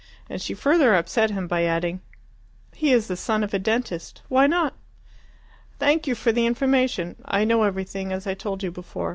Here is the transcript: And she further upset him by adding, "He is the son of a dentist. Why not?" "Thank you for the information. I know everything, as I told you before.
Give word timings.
And 0.27 0.41
she 0.41 0.55
further 0.55 0.95
upset 0.95 1.29
him 1.29 1.45
by 1.47 1.63
adding, 1.63 2.01
"He 2.73 2.91
is 2.91 3.07
the 3.07 3.15
son 3.15 3.43
of 3.43 3.53
a 3.53 3.59
dentist. 3.59 4.23
Why 4.29 4.47
not?" 4.47 4.73
"Thank 5.77 6.07
you 6.07 6.15
for 6.15 6.31
the 6.31 6.47
information. 6.47 7.17
I 7.23 7.43
know 7.43 7.61
everything, 7.61 8.11
as 8.11 8.25
I 8.25 8.33
told 8.33 8.63
you 8.63 8.71
before. 8.71 9.09